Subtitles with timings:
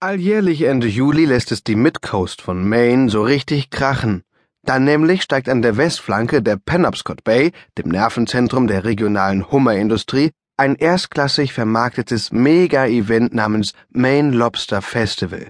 [0.00, 4.22] Alljährlich Ende Juli lässt es die Midcoast von Maine so richtig krachen.
[4.62, 10.76] Dann nämlich steigt an der Westflanke der Penobscot Bay, dem Nervenzentrum der regionalen Hummerindustrie, ein
[10.76, 15.48] erstklassig vermarktetes Mega-Event namens Maine Lobster Festival.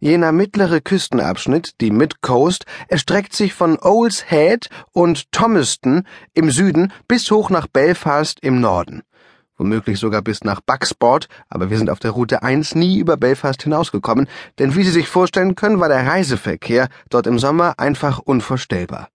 [0.00, 6.02] Jener mittlere Küstenabschnitt, die Midcoast, erstreckt sich von Owl's Head und Thomaston
[6.34, 9.04] im Süden bis hoch nach Belfast im Norden
[9.58, 13.62] womöglich sogar bis nach Bucksport, aber wir sind auf der Route 1 nie über Belfast
[13.62, 14.28] hinausgekommen,
[14.58, 19.08] denn wie Sie sich vorstellen können, war der Reiseverkehr dort im Sommer einfach unvorstellbar.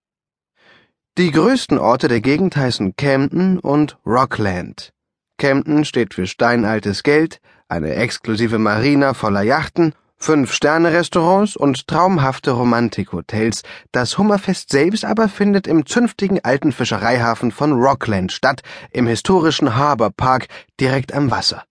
[1.17, 4.93] Die größten Orte der Gegend heißen Camden und Rockland.
[5.37, 13.61] Camden steht für steinaltes Geld, eine exklusive Marina voller Yachten Fünf-Sterne-Restaurants und traumhafte Romantikhotels.
[13.91, 20.11] Das Hummerfest selbst aber findet im zünftigen alten Fischereihafen von Rockland statt, im historischen Harbour
[20.11, 20.47] Park
[20.79, 21.65] direkt am Wasser.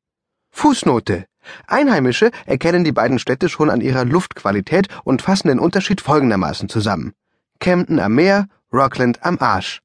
[0.50, 1.24] Fußnote
[1.66, 7.14] Einheimische erkennen die beiden Städte schon an ihrer Luftqualität und fassen den Unterschied folgendermaßen zusammen.
[7.58, 9.80] Camden am Meer, Rockland am Arsch.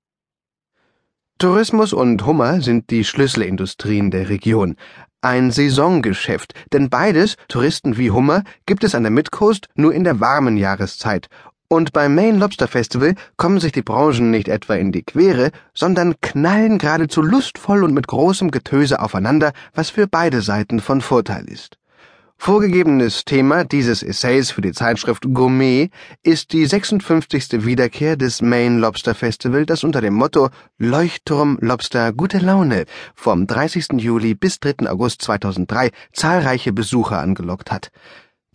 [1.40, 4.76] Tourismus und Hummer sind die Schlüsselindustrien der Region.
[5.22, 10.20] Ein Saisongeschäft, denn beides, Touristen wie Hummer, gibt es an der Midcoast nur in der
[10.20, 11.28] warmen Jahreszeit.
[11.68, 16.14] Und beim Maine Lobster Festival kommen sich die Branchen nicht etwa in die Quere, sondern
[16.22, 21.78] knallen geradezu lustvoll und mit großem Getöse aufeinander, was für beide Seiten von Vorteil ist.
[22.40, 25.90] Vorgegebenes Thema dieses Essays für die Zeitschrift Gourmet
[26.24, 27.66] ist die 56.
[27.66, 32.86] Wiederkehr des Maine Lobster Festival, das unter dem Motto Leuchtturm Lobster gute Laune
[33.16, 33.94] vom 30.
[33.98, 34.88] Juli bis 3.
[34.88, 37.92] August 2003 zahlreiche Besucher angelockt hat.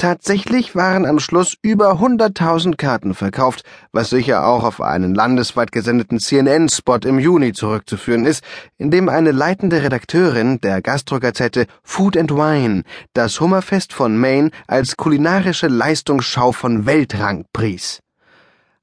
[0.02, 6.18] Tatsächlich waren am Schluss über 100.000 Karten verkauft, was sicher auch auf einen landesweit gesendeten
[6.18, 8.42] CNN-Spot im Juni zurückzuführen ist,
[8.78, 14.96] in dem eine leitende Redakteurin der Gastrogazette Food and Wine das Hummerfest von Maine als
[14.96, 18.00] kulinarische Leistungsschau von Weltrang pries.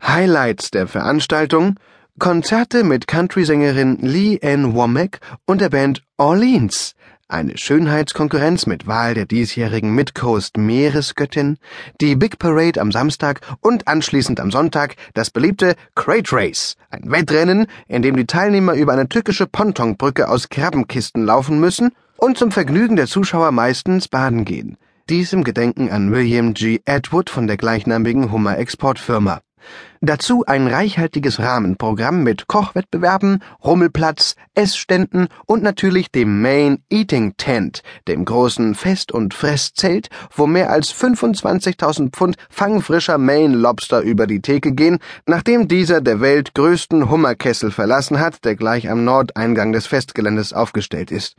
[0.01, 1.75] Highlights der Veranstaltung
[2.17, 6.95] Konzerte mit Countrysängerin Lee Ann Womack und der Band Orleans,
[7.29, 11.57] eine Schönheitskonkurrenz mit Wahl der diesjährigen Midcoast Meeresgöttin,
[12.01, 17.67] die Big Parade am Samstag und anschließend am Sonntag das beliebte Crate Race, ein Wettrennen,
[17.87, 22.95] in dem die Teilnehmer über eine tückische Pontonbrücke aus Krabbenkisten laufen müssen und zum Vergnügen
[22.95, 24.77] der Zuschauer meistens baden gehen.
[25.09, 26.81] Dies im Gedenken an William G.
[26.85, 29.41] Atwood von der gleichnamigen Hummer-Exportfirma.
[30.01, 38.23] Dazu ein reichhaltiges Rahmenprogramm mit Kochwettbewerben, Rummelplatz, Essständen und natürlich dem Main Eating Tent, dem
[38.23, 44.71] großen Fest- und Fresszelt, wo mehr als 25.000 Pfund fangfrischer Maine Lobster über die Theke
[44.71, 50.53] gehen, nachdem dieser der Welt größten Hummerkessel verlassen hat, der gleich am Nordeingang des Festgeländes
[50.53, 51.35] aufgestellt ist.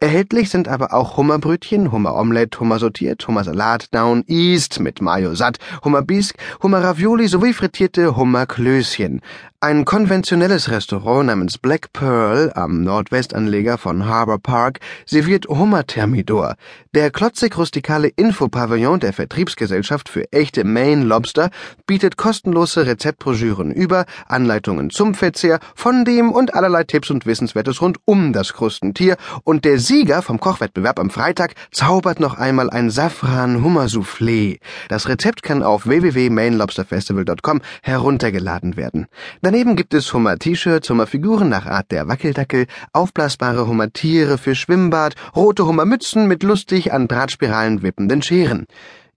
[0.00, 6.38] Erhältlich sind aber auch Hummerbrötchen, Hummeromelette, Hummer sortiert, Hummersalat Down East mit Mayo satt, Hummerbisque,
[6.62, 9.22] Hummerravioli sowie frittierte Hummerklößchen.
[9.60, 16.54] Ein konventionelles Restaurant namens Black Pearl am Nordwestanleger von Harbour Park serviert Hummerthermidor.
[16.94, 21.50] Der klotzig-rustikale Infopavillon der Vertriebsgesellschaft für echte Maine Lobster
[21.88, 27.98] bietet kostenlose Rezeptbroschüren über, Anleitungen zum Verzehr, von dem und allerlei Tipps und Wissenswertes rund
[28.04, 34.60] um das Krustentier und der Sieger vom Kochwettbewerb am Freitag zaubert noch einmal ein Safran-Hummersoufflé.
[34.88, 39.08] Das Rezept kann auf www.mainlobsterfestival.com heruntergeladen werden.
[39.48, 46.28] Daneben gibt es Hummer-T-Shirts, Hummerfiguren nach Art der Wackeldackel, aufblasbare Hummertiere für Schwimmbad, rote Hummermützen
[46.28, 48.66] mit lustig an Drahtspiralen wippenden Scheren.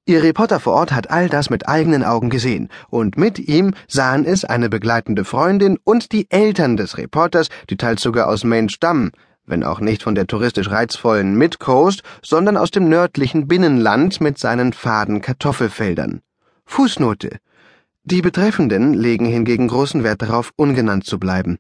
[0.05, 4.23] Ihr Reporter vor Ort hat all das mit eigenen Augen gesehen, und mit ihm sahen
[4.23, 9.11] es eine begleitende Freundin und die Eltern des Reporters, die teils sogar aus Maine stammen
[9.45, 14.71] wenn auch nicht von der touristisch reizvollen Midcoast, sondern aus dem nördlichen Binnenland mit seinen
[14.71, 16.21] faden Kartoffelfeldern.
[16.65, 17.39] Fußnote.
[18.03, 21.59] Die Betreffenden legen hingegen großen Wert darauf, ungenannt zu bleiben.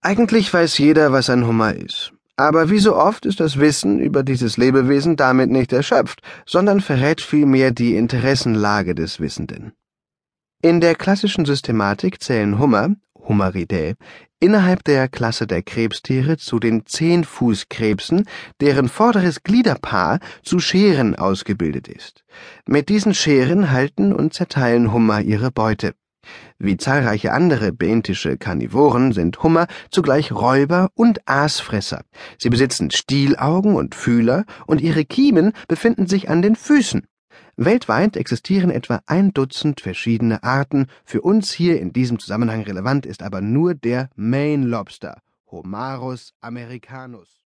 [0.00, 2.12] Eigentlich weiß jeder, was ein Hummer ist.
[2.36, 7.20] Aber wie so oft ist das Wissen über dieses Lebewesen damit nicht erschöpft, sondern verrät
[7.20, 9.72] vielmehr die Interessenlage des Wissenden.
[10.60, 12.96] In der klassischen Systematik zählen Hummer,
[13.28, 13.94] Hummeridae,
[14.40, 18.26] innerhalb der Klasse der Krebstiere zu den Zehnfußkrebsen,
[18.60, 22.24] deren vorderes Gliederpaar zu Scheren ausgebildet ist.
[22.66, 25.94] Mit diesen Scheren halten und zerteilen Hummer ihre Beute.
[26.58, 32.04] Wie zahlreiche andere benthische Karnivoren sind Hummer zugleich Räuber und Aasfresser.
[32.38, 37.06] Sie besitzen Stielaugen und Fühler und ihre Kiemen befinden sich an den Füßen.
[37.56, 43.22] Weltweit existieren etwa ein Dutzend verschiedene Arten, für uns hier in diesem Zusammenhang relevant ist
[43.22, 47.43] aber nur der Maine Lobster, Homarus americanus